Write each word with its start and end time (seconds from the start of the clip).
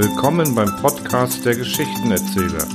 Willkommen 0.00 0.54
beim 0.54 0.76
Podcast 0.76 1.44
der 1.44 1.56
Geschichtenerzähler. 1.56 2.68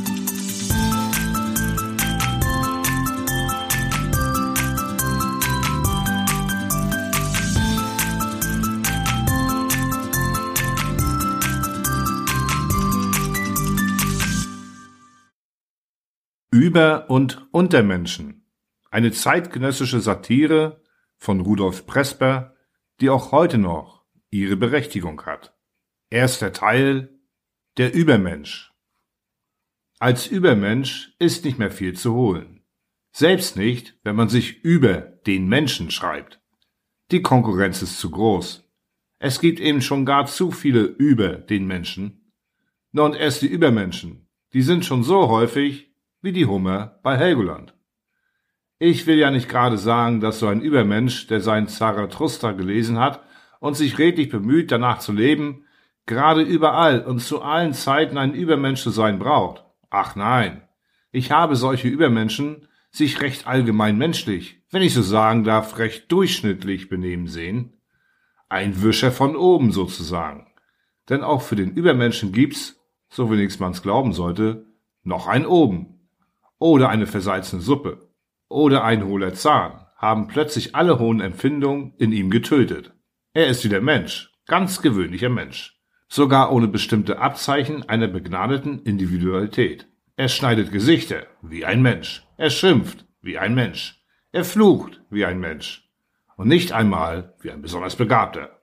Über- 16.52 17.09
und 17.09 17.48
Untermenschen. 17.53 18.45
Eine 18.91 19.13
zeitgenössische 19.13 20.02
Satire 20.02 20.81
von 21.16 21.40
Rudolf 21.40 21.85
Presper, 21.85 22.58
die 22.99 23.09
auch 23.09 23.31
heute 23.31 23.58
noch 23.59 24.03
ihre 24.30 24.58
Berechtigung 24.58 25.26
hat. 25.26 25.58
Erster 26.10 26.52
Teil 26.52 27.12
Der 27.76 27.91
Übermensch. 27.91 28.72
Als 29.98 30.27
Übermensch 30.27 31.16
ist 31.18 31.44
nicht 31.44 31.58
mehr 31.58 31.72
viel 31.72 31.96
zu 31.96 32.13
holen. 32.13 32.62
Selbst 33.12 33.58
nicht, 33.58 33.98
wenn 34.04 34.16
man 34.16 34.30
sich 34.30 34.63
über 34.63 34.98
den 34.98 35.48
Menschen 35.48 35.90
schreibt. 35.90 36.40
Die 37.09 37.23
Konkurrenz 37.23 37.82
ist 37.82 37.99
zu 37.99 38.12
groß. 38.12 38.72
Es 39.18 39.41
gibt 39.41 39.59
eben 39.59 39.82
schon 39.82 40.05
gar 40.05 40.27
zu 40.27 40.52
viele 40.52 40.84
über 40.84 41.30
den 41.30 41.66
Menschen. 41.66 42.32
Na 42.91 43.02
und 43.02 43.16
erst 43.16 43.41
die 43.41 43.48
Übermenschen, 43.48 44.30
die 44.54 44.62
sind 44.62 44.85
schon 44.85 45.04
so 45.04 45.30
häufig 45.30 45.96
wie 46.21 46.32
die 46.32 46.46
Hummer 46.46 46.99
bei 47.02 47.18
Helgoland. 47.18 47.74
Ich 48.77 49.08
will 49.08 49.18
ja 49.18 49.32
nicht 49.32 49.49
gerade 49.49 49.80
sagen, 49.80 50.20
dass 50.21 50.38
so 50.38 50.46
ein 50.46 50.62
Übermensch, 50.62 51.26
der 51.26 51.41
seinen 51.41 51.68
Zarathustra 51.68 52.52
gelesen 52.52 52.99
hat 52.99 53.24
und 53.60 53.76
sich 53.76 53.98
redlich 53.98 54.30
bemüht, 54.30 54.71
danach 54.71 54.99
zu 54.99 55.12
leben, 55.12 55.62
gerade 56.05 56.41
überall 56.41 57.04
und 57.04 57.20
zu 57.20 57.41
allen 57.41 57.73
Zeiten 57.73 58.18
ein 58.18 58.34
Übermensch 58.34 58.82
zu 58.82 58.90
sein 58.90 59.20
braucht. 59.20 59.63
Ach 59.90 60.15
nein, 60.15 60.68
ich 61.12 61.32
habe 61.32 61.55
solche 61.55 61.87
Übermenschen 61.87 62.68
sich 62.91 63.21
recht 63.21 63.48
allgemein 63.48 63.98
menschlich, 63.98 64.61
wenn 64.69 64.81
ich 64.81 64.93
so 64.93 65.01
sagen 65.01 65.43
darf, 65.43 65.77
recht 65.77 66.11
durchschnittlich 66.11 66.89
benehmen 66.89 67.27
sehen. 67.27 67.81
Ein 68.49 68.83
Wischer 68.83 69.11
von 69.11 69.35
oben 69.35 69.71
sozusagen. 69.71 70.47
Denn 71.09 71.23
auch 71.23 71.41
für 71.41 71.55
den 71.55 71.71
Übermenschen 71.71 72.31
gibt's, 72.31 72.79
so 73.09 73.31
wenigstens 73.31 73.59
man's 73.59 73.81
glauben 73.81 74.13
sollte, 74.13 74.67
noch 75.03 75.27
ein 75.27 75.45
oben. 75.45 76.07
Oder 76.59 76.89
eine 76.89 77.07
versalzene 77.07 77.61
Suppe. 77.61 78.09
Oder 78.47 78.83
ein 78.83 79.05
hohler 79.05 79.33
Zahn 79.33 79.85
haben 79.97 80.27
plötzlich 80.27 80.75
alle 80.75 80.99
hohen 80.99 81.19
Empfindungen 81.19 81.93
in 81.97 82.11
ihm 82.11 82.29
getötet. 82.29 82.93
Er 83.33 83.47
ist 83.47 83.63
wieder 83.63 83.81
Mensch, 83.81 84.31
ganz 84.45 84.81
gewöhnlicher 84.81 85.29
Mensch 85.29 85.82
sogar 86.14 86.52
ohne 86.52 86.67
bestimmte 86.67 87.17
Abzeichen 87.17 87.89
einer 87.89 88.08
begnadeten 88.08 88.83
Individualität. 88.83 89.88
Er 90.16 90.30
schneidet 90.30 90.72
Gesichter 90.72 91.25
wie 91.42 91.66
ein 91.66 91.81
Mensch. 91.81 92.23
Er 92.38 92.52
schimpft 92.52 93.08
wie 93.22 93.39
ein 93.39 93.56
Mensch. 93.56 94.00
Er 94.31 94.45
flucht 94.45 95.02
wie 95.09 95.25
ein 95.25 95.39
Mensch. 95.39 95.89
Und 96.38 96.50
nicht 96.50 96.72
einmal 96.72 97.36
wie 97.41 97.50
ein 97.50 97.64
besonders 97.64 97.95
Begabter. 97.95 98.61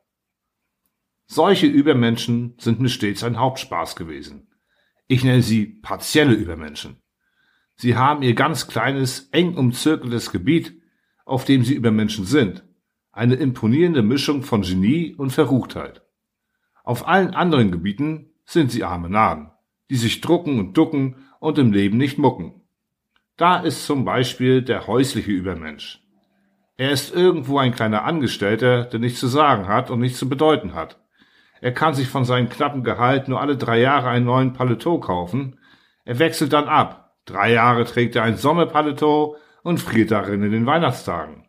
Solche 1.26 1.66
Übermenschen 1.66 2.54
sind 2.58 2.78
mir 2.78 2.88
stets 2.88 3.24
ein 3.24 3.38
Hauptspaß 3.40 3.96
gewesen. 3.96 4.46
Ich 5.08 5.24
nenne 5.24 5.42
sie 5.42 5.66
partielle 5.66 6.34
Übermenschen. 6.34 7.02
Sie 7.74 7.96
haben 7.96 8.22
ihr 8.22 8.34
ganz 8.34 8.68
kleines, 8.68 9.28
eng 9.32 9.56
umzirkeltes 9.56 10.30
Gebiet, 10.30 10.80
auf 11.24 11.44
dem 11.44 11.64
sie 11.64 11.74
Übermenschen 11.74 12.26
sind. 12.26 12.64
Eine 13.10 13.34
imponierende 13.34 14.02
Mischung 14.02 14.44
von 14.44 14.62
Genie 14.62 15.16
und 15.16 15.30
Verruchtheit. 15.30 16.02
Auf 16.90 17.06
allen 17.06 17.34
anderen 17.34 17.70
Gebieten 17.70 18.32
sind 18.44 18.72
sie 18.72 18.82
arme 18.82 19.08
Naden, 19.08 19.52
die 19.90 19.94
sich 19.94 20.20
drucken 20.20 20.58
und 20.58 20.76
ducken 20.76 21.24
und 21.38 21.56
im 21.56 21.72
Leben 21.72 21.98
nicht 21.98 22.18
mucken. 22.18 22.62
Da 23.36 23.60
ist 23.60 23.86
zum 23.86 24.04
Beispiel 24.04 24.60
der 24.60 24.88
häusliche 24.88 25.30
Übermensch. 25.30 26.02
Er 26.76 26.90
ist 26.90 27.14
irgendwo 27.14 27.58
ein 27.58 27.70
kleiner 27.70 28.02
Angestellter, 28.02 28.86
der 28.86 28.98
nichts 28.98 29.20
zu 29.20 29.28
sagen 29.28 29.68
hat 29.68 29.92
und 29.92 30.00
nichts 30.00 30.18
zu 30.18 30.28
bedeuten 30.28 30.74
hat. 30.74 30.98
Er 31.60 31.70
kann 31.70 31.94
sich 31.94 32.08
von 32.08 32.24
seinem 32.24 32.48
knappen 32.48 32.82
Gehalt 32.82 33.28
nur 33.28 33.40
alle 33.40 33.56
drei 33.56 33.78
Jahre 33.78 34.08
einen 34.08 34.26
neuen 34.26 34.52
Paletot 34.52 35.00
kaufen. 35.00 35.60
Er 36.04 36.18
wechselt 36.18 36.52
dann 36.52 36.66
ab. 36.66 37.14
Drei 37.24 37.52
Jahre 37.52 37.84
trägt 37.84 38.16
er 38.16 38.24
ein 38.24 38.36
Sommerpaletot 38.36 39.36
und 39.62 39.78
friert 39.78 40.10
darin 40.10 40.42
in 40.42 40.50
den 40.50 40.66
Weihnachtstagen. 40.66 41.46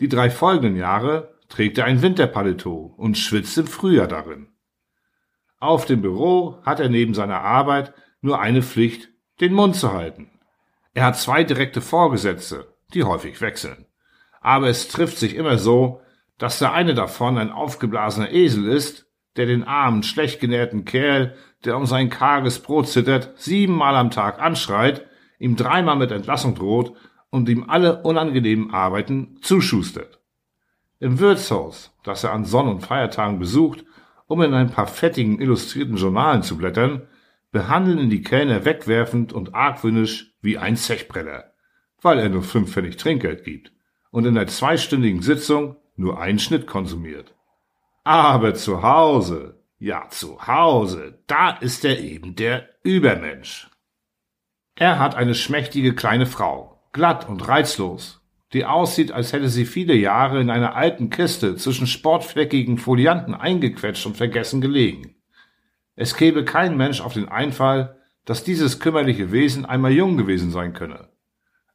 Die 0.00 0.08
drei 0.08 0.30
folgenden 0.30 0.76
Jahre 0.76 1.34
trägt 1.50 1.76
er 1.76 1.84
ein 1.84 2.00
Winterpaletot 2.00 2.94
und 2.96 3.18
schwitzt 3.18 3.58
im 3.58 3.66
Frühjahr 3.66 4.08
darin. 4.08 4.48
Auf 5.60 5.86
dem 5.86 6.02
Büro 6.02 6.58
hat 6.64 6.78
er 6.78 6.88
neben 6.88 7.14
seiner 7.14 7.40
Arbeit 7.40 7.92
nur 8.20 8.40
eine 8.40 8.62
Pflicht, 8.62 9.08
den 9.40 9.52
Mund 9.52 9.74
zu 9.74 9.92
halten. 9.92 10.30
Er 10.94 11.04
hat 11.04 11.18
zwei 11.18 11.44
direkte 11.44 11.80
Vorgesetzte, 11.80 12.74
die 12.94 13.04
häufig 13.04 13.40
wechseln. 13.40 13.86
Aber 14.40 14.68
es 14.68 14.88
trifft 14.88 15.18
sich 15.18 15.34
immer 15.34 15.58
so, 15.58 16.00
dass 16.38 16.60
der 16.60 16.72
eine 16.72 16.94
davon 16.94 17.38
ein 17.38 17.50
aufgeblasener 17.50 18.30
Esel 18.30 18.68
ist, 18.68 19.06
der 19.36 19.46
den 19.46 19.64
armen, 19.64 20.02
schlecht 20.02 20.40
genährten 20.40 20.84
Kerl, 20.84 21.34
der 21.64 21.76
um 21.76 21.86
sein 21.86 22.08
karges 22.08 22.60
Brot 22.60 22.88
zittert, 22.88 23.32
siebenmal 23.36 23.96
am 23.96 24.10
Tag 24.10 24.40
anschreit, 24.40 25.06
ihm 25.38 25.56
dreimal 25.56 25.96
mit 25.96 26.12
Entlassung 26.12 26.54
droht 26.54 26.92
und 27.30 27.48
ihm 27.48 27.68
alle 27.68 28.02
unangenehmen 28.02 28.72
Arbeiten 28.72 29.38
zuschustert. 29.42 30.20
Im 31.00 31.18
Wirtshaus, 31.18 31.92
das 32.04 32.24
er 32.24 32.32
an 32.32 32.44
Sonn- 32.44 32.68
und 32.68 32.80
Feiertagen 32.80 33.38
besucht, 33.38 33.84
um 34.28 34.42
in 34.42 34.54
ein 34.54 34.70
paar 34.70 34.86
fettigen 34.86 35.40
illustrierten 35.40 35.96
Journalen 35.96 36.42
zu 36.42 36.56
blättern, 36.56 37.08
behandeln 37.50 37.98
ihn 37.98 38.10
die 38.10 38.22
Kellner 38.22 38.64
wegwerfend 38.64 39.32
und 39.32 39.54
argwöhnisch 39.54 40.34
wie 40.40 40.58
ein 40.58 40.76
Zechbrenner, 40.76 41.44
weil 42.00 42.18
er 42.18 42.28
nur 42.28 42.42
fünf 42.42 42.72
Pfennig 42.72 42.98
Trinkgeld 42.98 43.42
gibt 43.42 43.72
und 44.10 44.26
in 44.26 44.34
der 44.34 44.46
zweistündigen 44.46 45.22
Sitzung 45.22 45.76
nur 45.96 46.20
einen 46.20 46.38
Schnitt 46.38 46.66
konsumiert. 46.66 47.34
Aber 48.04 48.54
zu 48.54 48.82
Hause, 48.82 49.62
ja 49.78 50.08
zu 50.10 50.46
Hause, 50.46 51.22
da 51.26 51.50
ist 51.50 51.84
er 51.84 51.98
eben 51.98 52.36
der 52.36 52.68
Übermensch. 52.82 53.68
Er 54.76 54.98
hat 54.98 55.14
eine 55.14 55.34
schmächtige 55.34 55.94
kleine 55.94 56.26
Frau, 56.26 56.80
glatt 56.92 57.28
und 57.28 57.48
reizlos, 57.48 58.17
die 58.52 58.64
aussieht, 58.64 59.12
als 59.12 59.32
hätte 59.32 59.48
sie 59.48 59.66
viele 59.66 59.94
Jahre 59.94 60.40
in 60.40 60.50
einer 60.50 60.74
alten 60.74 61.10
Kiste 61.10 61.56
zwischen 61.56 61.86
sportfleckigen 61.86 62.78
Folianten 62.78 63.34
eingequetscht 63.34 64.06
und 64.06 64.16
vergessen 64.16 64.60
gelegen. 64.60 65.16
Es 65.94 66.14
käme 66.14 66.44
kein 66.44 66.76
Mensch 66.76 67.00
auf 67.00 67.14
den 67.14 67.28
Einfall, 67.28 67.98
dass 68.24 68.44
dieses 68.44 68.80
kümmerliche 68.80 69.32
Wesen 69.32 69.64
einmal 69.64 69.92
jung 69.92 70.16
gewesen 70.16 70.50
sein 70.50 70.72
könne. 70.72 71.08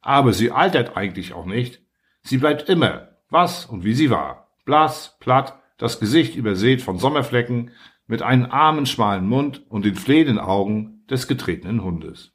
Aber 0.00 0.32
sie 0.32 0.50
altert 0.50 0.96
eigentlich 0.96 1.32
auch 1.32 1.46
nicht. 1.46 1.80
Sie 2.22 2.38
bleibt 2.38 2.68
immer, 2.68 3.08
was 3.28 3.66
und 3.66 3.84
wie 3.84 3.94
sie 3.94 4.10
war. 4.10 4.48
Blass, 4.64 5.16
platt, 5.20 5.60
das 5.78 6.00
Gesicht 6.00 6.36
übersät 6.36 6.82
von 6.82 6.98
Sommerflecken, 6.98 7.72
mit 8.06 8.22
einem 8.22 8.46
armen, 8.46 8.86
schmalen 8.86 9.26
Mund 9.26 9.62
und 9.68 9.84
den 9.84 9.96
flehenden 9.96 10.38
Augen 10.38 11.04
des 11.08 11.26
getretenen 11.26 11.82
Hundes. 11.82 12.32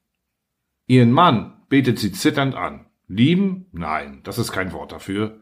Ihren 0.87 1.11
Mann 1.11 1.61
betet 1.69 1.99
sie 1.99 2.11
zitternd 2.11 2.55
an. 2.55 2.88
Lieben? 3.09 3.65
Nein, 3.71 4.21
das 4.23 4.37
ist 4.37 4.51
kein 4.51 4.71
Wort 4.71 4.91
dafür. 4.91 5.41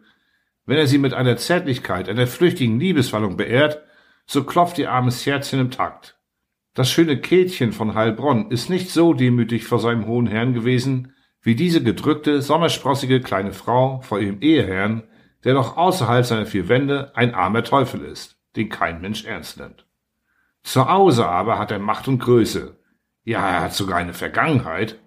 Wenn 0.65 0.77
er 0.77 0.87
sie 0.87 0.97
mit 0.97 1.13
einer 1.13 1.37
Zärtlichkeit, 1.37 2.07
einer 2.09 2.25
flüchtigen 2.25 2.79
Liebeswallung 2.79 3.35
beehrt, 3.37 3.83
so 4.25 4.45
klopft 4.45 4.79
ihr 4.79 4.91
armes 4.91 5.25
Herzchen 5.25 5.59
im 5.59 5.69
Takt. 5.69 6.17
Das 6.73 6.89
schöne 6.89 7.19
Käthchen 7.19 7.73
von 7.73 7.93
Heilbronn 7.93 8.51
ist 8.51 8.69
nicht 8.69 8.89
so 8.89 9.13
demütig 9.13 9.65
vor 9.65 9.79
seinem 9.79 10.05
hohen 10.05 10.27
Herrn 10.27 10.53
gewesen, 10.53 11.13
wie 11.41 11.55
diese 11.55 11.83
gedrückte, 11.83 12.41
sommersprossige 12.41 13.19
kleine 13.19 13.51
Frau 13.51 13.99
vor 14.01 14.19
ihrem 14.19 14.41
Eheherrn, 14.41 15.03
der 15.43 15.53
doch 15.53 15.75
außerhalb 15.75 16.25
seiner 16.25 16.45
vier 16.45 16.69
Wände 16.69 17.15
ein 17.15 17.33
armer 17.33 17.63
Teufel 17.63 18.01
ist, 18.01 18.37
den 18.55 18.69
kein 18.69 19.01
Mensch 19.01 19.25
ernst 19.25 19.59
nimmt. 19.59 19.85
Zu 20.63 20.87
Hause 20.89 21.27
aber 21.27 21.59
hat 21.59 21.71
er 21.71 21.79
Macht 21.79 22.07
und 22.07 22.19
Größe. 22.19 22.77
Ja, 23.23 23.49
er 23.49 23.61
hat 23.63 23.73
sogar 23.73 23.97
eine 23.97 24.13
Vergangenheit, 24.13 24.99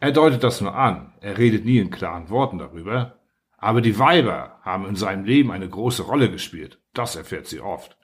er 0.00 0.12
deutet 0.12 0.42
das 0.42 0.60
nur 0.60 0.74
an, 0.74 1.12
er 1.20 1.38
redet 1.38 1.64
nie 1.64 1.78
in 1.78 1.90
klaren 1.90 2.30
Worten 2.30 2.58
darüber, 2.58 3.20
aber 3.56 3.80
die 3.80 3.98
Weiber 3.98 4.58
haben 4.62 4.86
in 4.86 4.96
seinem 4.96 5.24
Leben 5.24 5.52
eine 5.52 5.68
große 5.68 6.02
Rolle 6.02 6.30
gespielt, 6.30 6.80
das 6.94 7.16
erfährt 7.16 7.46
sie 7.46 7.60
oft. 7.60 7.96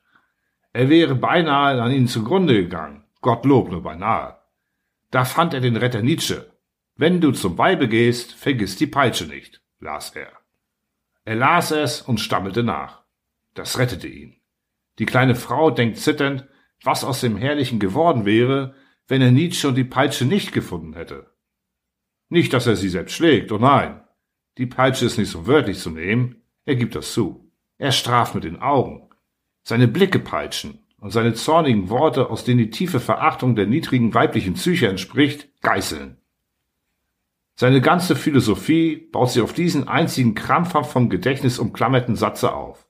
Er 0.73 0.91
wäre 0.91 1.15
beinahe 1.15 1.81
an 1.81 1.91
ihnen 1.91 2.09
zugrunde 2.09 2.55
gegangen, 2.55 3.05
Gottlob 3.23 3.71
nur 3.71 3.83
beinahe. 3.83 4.37
Da 5.11 5.25
fand 5.25 5.55
er 5.55 5.61
den 5.61 5.77
Retter 5.77 6.03
Nietzsche. 6.03 6.53
Wenn 6.95 7.21
du 7.21 7.33
zum 7.33 7.59
Weibe 7.59 7.89
gehst, 7.89 8.35
vergiss 8.35 8.77
die 8.77 8.87
Peitsche 8.87 9.25
nicht, 9.25 9.63
las 9.81 10.11
er. 10.11 10.33
Er 11.25 11.37
las 11.37 11.71
es 11.71 12.03
und 12.03 12.21
stammelte 12.21 12.63
nach. 12.63 13.03
Das 13.55 13.79
rettete 13.79 14.07
ihn. 14.07 14.37
Die 14.99 15.07
kleine 15.07 15.35
Frau 15.35 15.71
denkt 15.71 15.99
zitternd, 15.99 16.47
was 16.83 17.05
aus 17.05 17.21
dem 17.21 17.37
Herrlichen 17.37 17.79
geworden 17.79 18.27
wäre, 18.27 18.75
wenn 19.09 19.23
er 19.23 19.33
Nietzsche 19.33 19.69
und 19.69 19.75
die 19.75 19.85
Peitsche 19.85 20.25
nicht 20.25 20.53
gefunden 20.53 20.95
hätte. 20.95 21.35
Nicht, 22.29 22.53
dass 22.53 22.67
er 22.67 22.77
sie 22.77 22.89
selbst 22.89 23.15
schlägt, 23.15 23.53
oh 23.53 23.59
nein. 23.59 24.01
Die 24.59 24.67
Peitsche 24.67 25.05
ist 25.05 25.19
nicht 25.19 25.31
so 25.31 25.47
wörtlich 25.47 25.79
zu 25.79 25.91
nehmen, 25.91 26.43
er 26.65 26.77
gibt 26.77 26.95
das 26.95 27.13
zu. 27.13 27.53
Er 27.79 27.93
straft 27.93 28.35
mit 28.35 28.45
den 28.45 28.61
Augen. 28.61 29.11
Seine 29.63 29.87
Blicke 29.87 30.19
peitschen, 30.19 30.81
und 30.99 31.11
seine 31.11 31.35
zornigen 31.35 31.89
Worte, 31.89 32.31
aus 32.31 32.45
denen 32.45 32.59
die 32.59 32.71
tiefe 32.71 33.01
Verachtung 33.01 33.55
der 33.55 33.67
niedrigen 33.67 34.15
weiblichen 34.15 34.55
Psyche 34.55 34.89
entspricht, 34.89 35.49
geißeln. 35.61 36.17
Seine 37.55 37.81
ganze 37.81 38.17
Philosophie 38.17 38.97
baut 38.97 39.31
sich 39.31 39.43
auf 39.43 39.53
diesen 39.53 39.89
einzigen 39.89 40.35
krampfhaft 40.35 40.91
vom 40.91 41.09
Gedächtnis 41.09 41.59
umklammerten 41.59 42.17
Satze 42.17 42.53
auf. 42.53 42.89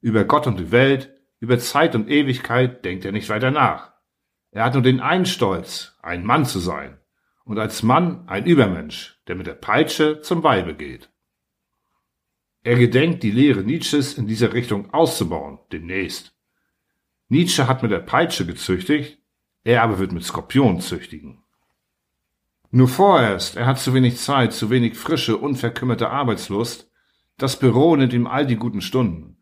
Über 0.00 0.24
Gott 0.24 0.46
und 0.46 0.58
die 0.58 0.72
Welt, 0.72 1.12
über 1.40 1.58
Zeit 1.58 1.94
und 1.94 2.08
Ewigkeit 2.08 2.84
denkt 2.84 3.04
er 3.04 3.12
nicht 3.12 3.28
weiter 3.28 3.50
nach. 3.50 3.92
Er 4.50 4.64
hat 4.64 4.74
nur 4.74 4.82
den 4.82 5.00
einen 5.00 5.26
Stolz, 5.26 5.98
ein 6.02 6.24
Mann 6.24 6.44
zu 6.44 6.58
sein 6.58 7.01
und 7.44 7.58
als 7.58 7.82
Mann 7.82 8.26
ein 8.28 8.46
Übermensch, 8.46 9.20
der 9.26 9.34
mit 9.34 9.46
der 9.46 9.54
Peitsche 9.54 10.20
zum 10.20 10.42
Weibe 10.42 10.74
geht. 10.74 11.10
Er 12.64 12.76
gedenkt, 12.76 13.22
die 13.22 13.30
Lehre 13.30 13.62
Nietzsches 13.62 14.16
in 14.16 14.26
dieser 14.26 14.52
Richtung 14.52 14.92
auszubauen, 14.94 15.58
demnächst. 15.72 16.34
Nietzsche 17.28 17.66
hat 17.66 17.82
mit 17.82 17.90
der 17.90 17.98
Peitsche 18.00 18.46
gezüchtigt, 18.46 19.18
er 19.64 19.82
aber 19.82 19.98
wird 19.98 20.12
mit 20.12 20.24
Skorpionen 20.24 20.80
züchtigen. 20.80 21.42
Nur 22.70 22.88
vorerst, 22.88 23.56
er 23.56 23.66
hat 23.66 23.78
zu 23.78 23.94
wenig 23.94 24.16
Zeit, 24.18 24.52
zu 24.52 24.70
wenig 24.70 24.96
frische, 24.96 25.36
unverkümmerte 25.36 26.08
Arbeitslust. 26.08 26.90
Das 27.36 27.58
Büro 27.58 27.96
nimmt 27.96 28.12
ihm 28.12 28.26
all 28.26 28.46
die 28.46 28.56
guten 28.56 28.80
Stunden. 28.80 29.38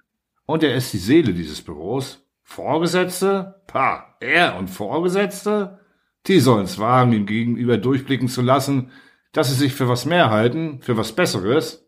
Und 0.47 0.63
er 0.63 0.75
ist 0.75 0.93
die 0.93 0.99
Seele 0.99 1.33
dieses 1.33 1.63
Büros. 1.63 2.27
Vorgesetzte? 2.43 3.63
Pah, 3.67 4.17
er 4.19 4.57
und 4.57 4.69
Vorgesetzte? 4.69 5.80
Die 6.27 6.41
sollen's 6.41 6.79
wagen, 6.79 7.13
ihm 7.13 7.27
gegenüber 7.27 7.79
durchblicken 7.79 8.29
zu 8.29 8.43
lassen, 8.43 8.91
dass 9.33 9.49
sie 9.49 9.55
sich 9.55 9.75
für 9.75 9.89
was 9.89 10.07
mehr 10.07 10.31
halten, 10.31 10.81
für 10.83 10.97
was 10.97 11.13
Besseres. 11.13 11.87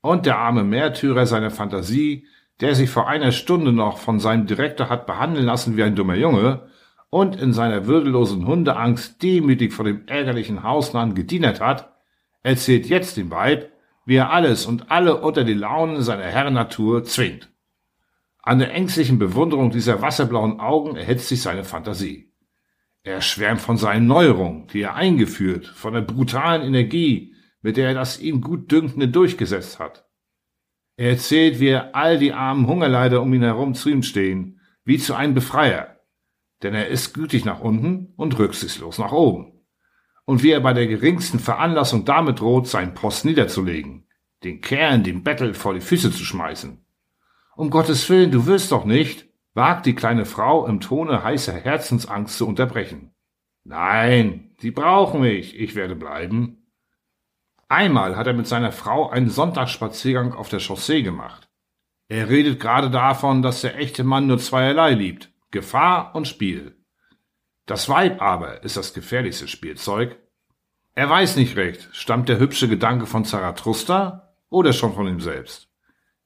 Und 0.00 0.26
der 0.26 0.38
arme 0.38 0.64
Märtyrer 0.64 1.26
seiner 1.26 1.50
Fantasie, 1.50 2.26
der 2.60 2.74
sich 2.74 2.90
vor 2.90 3.08
einer 3.08 3.32
Stunde 3.32 3.72
noch 3.72 3.98
von 3.98 4.18
seinem 4.18 4.46
Direktor 4.46 4.88
hat 4.88 5.06
behandeln 5.06 5.46
lassen 5.46 5.76
wie 5.76 5.82
ein 5.82 5.96
dummer 5.96 6.14
Junge 6.14 6.68
und 7.10 7.36
in 7.36 7.52
seiner 7.52 7.86
würdelosen 7.86 8.46
Hundeangst 8.46 9.22
demütig 9.22 9.72
vor 9.72 9.84
dem 9.84 10.06
ärgerlichen 10.06 10.62
Hausmann 10.62 11.14
gedient 11.14 11.60
hat, 11.60 11.92
erzählt 12.42 12.86
jetzt 12.86 13.16
dem 13.16 13.30
Weib, 13.30 13.70
wie 14.06 14.16
er 14.16 14.30
alles 14.30 14.66
und 14.66 14.90
alle 14.90 15.20
unter 15.20 15.44
die 15.44 15.54
Launen 15.54 16.02
seiner 16.02 16.24
Herrennatur 16.24 17.04
zwingt. 17.04 17.50
An 18.42 18.58
der 18.58 18.72
ängstlichen 18.72 19.18
Bewunderung 19.18 19.70
dieser 19.70 20.02
wasserblauen 20.02 20.58
Augen 20.58 20.96
erhitzt 20.96 21.28
sich 21.28 21.42
seine 21.42 21.64
Fantasie. 21.64 22.31
Er 23.04 23.20
schwärmt 23.20 23.60
von 23.60 23.76
seinen 23.76 24.06
Neuerungen, 24.06 24.68
die 24.68 24.82
er 24.82 24.94
eingeführt, 24.94 25.66
von 25.66 25.94
der 25.94 26.02
brutalen 26.02 26.62
Energie, 26.62 27.34
mit 27.60 27.76
der 27.76 27.88
er 27.88 27.94
das 27.94 28.20
ihm 28.20 28.40
gut 28.40 28.70
Dünkende 28.70 29.08
durchgesetzt 29.08 29.80
hat. 29.80 30.06
Er 30.96 31.10
erzählt, 31.10 31.58
wie 31.58 31.68
er 31.68 31.96
all 31.96 32.18
die 32.18 32.32
armen 32.32 32.66
Hungerleider 32.66 33.22
um 33.22 33.32
ihn 33.34 33.42
herum 33.42 33.74
zu 33.74 33.88
ihm 33.88 34.02
stehen, 34.02 34.60
wie 34.84 34.98
zu 34.98 35.14
einem 35.14 35.34
Befreier. 35.34 36.00
Denn 36.62 36.74
er 36.74 36.88
ist 36.88 37.12
gütig 37.12 37.44
nach 37.44 37.60
unten 37.60 38.12
und 38.16 38.38
rücksichtslos 38.38 38.98
nach 38.98 39.12
oben. 39.12 39.64
Und 40.24 40.44
wie 40.44 40.50
er 40.50 40.60
bei 40.60 40.72
der 40.72 40.86
geringsten 40.86 41.40
Veranlassung 41.40 42.04
damit 42.04 42.38
droht, 42.38 42.68
seinen 42.68 42.94
Post 42.94 43.24
niederzulegen, 43.24 44.06
den 44.44 44.60
Kerlen 44.60 45.02
dem 45.02 45.24
Bettel 45.24 45.54
vor 45.54 45.74
die 45.74 45.80
Füße 45.80 46.12
zu 46.12 46.24
schmeißen. 46.24 46.84
Um 47.56 47.70
Gottes 47.70 48.08
Willen, 48.08 48.30
du 48.30 48.46
wirst 48.46 48.70
doch 48.70 48.84
nicht, 48.84 49.28
wagt 49.54 49.86
die 49.86 49.94
kleine 49.94 50.24
Frau 50.24 50.66
im 50.66 50.80
Tone 50.80 51.22
heißer 51.22 51.52
Herzensangst 51.52 52.38
zu 52.38 52.46
unterbrechen. 52.46 53.14
Nein, 53.64 54.54
die 54.62 54.70
brauchen 54.70 55.20
mich, 55.20 55.58
ich 55.58 55.74
werde 55.74 55.94
bleiben. 55.94 56.66
Einmal 57.68 58.16
hat 58.16 58.26
er 58.26 58.34
mit 58.34 58.46
seiner 58.46 58.72
Frau 58.72 59.08
einen 59.08 59.30
Sonntagsspaziergang 59.30 60.34
auf 60.34 60.48
der 60.48 60.60
Chaussee 60.60 61.02
gemacht. 61.02 61.48
Er 62.08 62.28
redet 62.28 62.60
gerade 62.60 62.90
davon, 62.90 63.42
dass 63.42 63.62
der 63.62 63.78
echte 63.78 64.04
Mann 64.04 64.26
nur 64.26 64.38
zweierlei 64.38 64.92
liebt, 64.92 65.32
Gefahr 65.50 66.14
und 66.14 66.28
Spiel. 66.28 66.76
Das 67.66 67.88
Weib 67.88 68.20
aber 68.20 68.64
ist 68.64 68.76
das 68.76 68.92
gefährlichste 68.92 69.48
Spielzeug. 69.48 70.18
Er 70.94 71.08
weiß 71.08 71.36
nicht 71.36 71.56
recht, 71.56 71.88
stammt 71.92 72.28
der 72.28 72.38
hübsche 72.38 72.68
Gedanke 72.68 73.06
von 73.06 73.24
Zarathustra 73.24 74.34
oder 74.50 74.72
schon 74.72 74.92
von 74.92 75.06
ihm 75.06 75.20
selbst. 75.20 75.70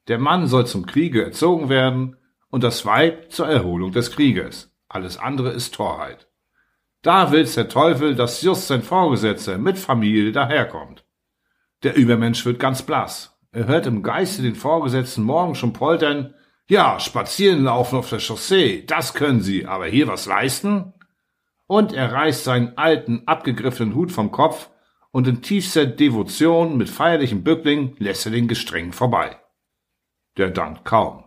Der 0.08 0.18
Mann 0.18 0.46
soll 0.46 0.66
zum 0.66 0.86
Kriege 0.86 1.22
erzogen 1.22 1.68
werden, 1.68 2.16
und 2.50 2.62
das 2.64 2.84
Weib 2.86 3.30
zur 3.32 3.48
Erholung 3.48 3.92
des 3.92 4.10
Krieges. 4.12 4.72
Alles 4.88 5.18
andere 5.18 5.50
ist 5.50 5.74
Torheit. 5.74 6.28
Da 7.02 7.30
will's 7.32 7.54
der 7.54 7.68
Teufel, 7.68 8.14
dass 8.14 8.42
just 8.42 8.66
sein 8.66 8.82
Vorgesetzter 8.82 9.58
mit 9.58 9.78
Familie 9.78 10.32
daherkommt. 10.32 11.04
Der 11.82 11.94
Übermensch 11.94 12.44
wird 12.44 12.58
ganz 12.58 12.82
blass. 12.82 13.38
Er 13.52 13.66
hört 13.66 13.86
im 13.86 14.02
Geiste 14.02 14.42
den 14.42 14.54
Vorgesetzten 14.54 15.22
morgen 15.22 15.54
schon 15.54 15.72
poltern, 15.72 16.34
ja, 16.68 16.98
spazieren 16.98 17.62
laufen 17.62 17.96
auf 17.96 18.10
der 18.10 18.18
Chaussee, 18.18 18.84
das 18.84 19.14
können 19.14 19.40
Sie, 19.40 19.66
aber 19.66 19.86
hier 19.86 20.08
was 20.08 20.26
leisten? 20.26 20.92
Und 21.68 21.92
er 21.92 22.12
reißt 22.12 22.44
seinen 22.44 22.76
alten, 22.76 23.22
abgegriffenen 23.26 23.94
Hut 23.94 24.10
vom 24.10 24.32
Kopf 24.32 24.70
und 25.12 25.28
in 25.28 25.42
tiefster 25.42 25.86
Devotion 25.86 26.76
mit 26.76 26.90
feierlichem 26.90 27.44
Bückling 27.44 27.94
lässt 27.98 28.26
er 28.26 28.32
den 28.32 28.48
Gestreng 28.48 28.92
vorbei. 28.92 29.36
Der 30.36 30.50
dankt 30.50 30.84
kaum. 30.84 31.25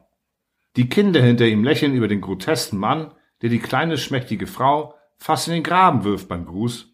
Die 0.76 0.90
Kinder 0.90 1.22
hinter 1.22 1.48
ihm 1.48 1.64
lächeln 1.64 1.94
über 1.94 2.08
den 2.08 2.22
grotesken 2.22 2.78
Mann, 2.78 3.14
der 3.42 3.50
die 3.50 3.60
kleine 3.60 3.98
schmächtige 3.98 4.48
Frau 4.48 4.96
fast 5.18 5.48
in 5.48 5.54
den 5.56 5.64
Graben 5.64 6.04
wirft 6.04 6.28
beim 6.28 6.46
Gruß. 6.46 6.94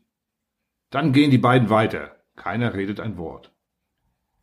Dann 0.89 1.13
gehen 1.13 1.31
die 1.31 1.37
beiden 1.37 1.69
weiter. 1.69 2.15
Keiner 2.35 2.73
redet 2.73 2.99
ein 2.99 3.17
Wort. 3.17 3.51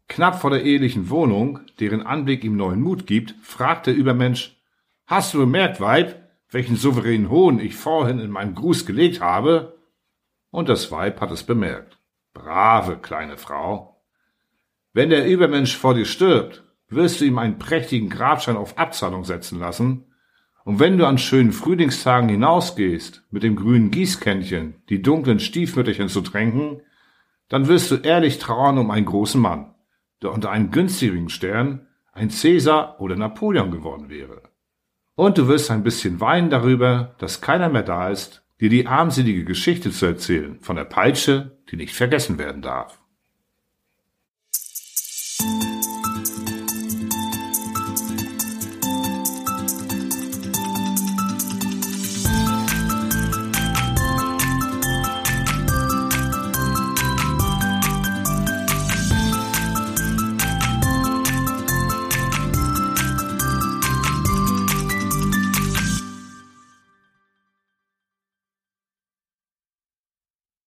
Knapp 0.08 0.40
vor 0.40 0.50
der 0.50 0.62
ehelichen 0.62 1.08
Wohnung, 1.10 1.60
deren 1.80 2.02
Anblick 2.02 2.44
ihm 2.44 2.56
neuen 2.56 2.80
Mut 2.80 3.06
gibt, 3.06 3.34
fragt 3.42 3.86
der 3.86 3.94
Übermensch, 3.94 4.58
Hast 5.06 5.34
du 5.34 5.38
bemerkt, 5.38 5.80
Weib, 5.80 6.28
welchen 6.50 6.76
souveränen 6.76 7.30
Hohn 7.30 7.58
ich 7.58 7.74
vorhin 7.74 8.18
in 8.18 8.30
meinem 8.30 8.54
Gruß 8.54 8.86
gelegt 8.86 9.20
habe? 9.20 9.78
Und 10.50 10.68
das 10.68 10.90
Weib 10.90 11.20
hat 11.20 11.30
es 11.30 11.44
bemerkt. 11.44 11.98
Brave 12.34 12.98
kleine 12.98 13.36
Frau. 13.36 14.02
Wenn 14.92 15.10
der 15.10 15.26
Übermensch 15.26 15.76
vor 15.76 15.94
dir 15.94 16.04
stirbt, 16.04 16.61
wirst 16.94 17.20
du 17.20 17.24
ihm 17.24 17.38
einen 17.38 17.58
prächtigen 17.58 18.08
Grabstein 18.08 18.56
auf 18.56 18.78
Abzahlung 18.78 19.24
setzen 19.24 19.58
lassen, 19.58 20.06
und 20.64 20.78
wenn 20.78 20.96
du 20.96 21.06
an 21.06 21.18
schönen 21.18 21.52
Frühlingstagen 21.52 22.28
hinausgehst, 22.28 23.24
mit 23.30 23.42
dem 23.42 23.56
grünen 23.56 23.90
Gießkännchen 23.90 24.74
die 24.88 25.02
dunklen 25.02 25.40
Stiefmütterchen 25.40 26.08
zu 26.08 26.20
tränken, 26.20 26.82
dann 27.48 27.66
wirst 27.68 27.90
du 27.90 27.96
ehrlich 27.96 28.38
trauern 28.38 28.78
um 28.78 28.90
einen 28.90 29.06
großen 29.06 29.40
Mann, 29.40 29.74
der 30.22 30.32
unter 30.32 30.50
einem 30.50 30.70
günstigen 30.70 31.28
Stern 31.28 31.88
ein 32.12 32.30
Cäsar 32.30 33.00
oder 33.00 33.16
Napoleon 33.16 33.70
geworden 33.70 34.08
wäre. 34.08 34.42
Und 35.16 35.36
du 35.36 35.48
wirst 35.48 35.70
ein 35.70 35.82
bisschen 35.82 36.20
weinen 36.20 36.48
darüber, 36.48 37.16
dass 37.18 37.40
keiner 37.40 37.68
mehr 37.68 37.82
da 37.82 38.08
ist, 38.08 38.44
dir 38.60 38.70
die 38.70 38.86
armselige 38.86 39.44
Geschichte 39.44 39.90
zu 39.90 40.06
erzählen 40.06 40.58
von 40.60 40.76
der 40.76 40.84
Peitsche, 40.84 41.58
die 41.70 41.76
nicht 41.76 41.94
vergessen 41.94 42.38
werden 42.38 42.62
darf. 42.62 43.01